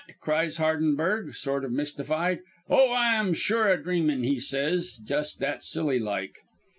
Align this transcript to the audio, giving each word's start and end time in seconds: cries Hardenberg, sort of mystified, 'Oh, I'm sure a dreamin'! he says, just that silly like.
cries 0.19 0.57
Hardenberg, 0.57 1.35
sort 1.35 1.63
of 1.63 1.71
mystified, 1.71 2.39
'Oh, 2.67 2.91
I'm 2.91 3.35
sure 3.35 3.67
a 3.67 3.77
dreamin'! 3.79 4.23
he 4.23 4.39
says, 4.39 4.97
just 5.05 5.37
that 5.41 5.63
silly 5.63 5.99
like. 5.99 6.37